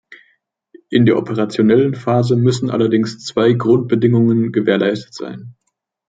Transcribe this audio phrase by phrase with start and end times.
[0.89, 5.53] In der operationellen Phase müssen allerdings zwei Grundbedingungen gewährleistet sein.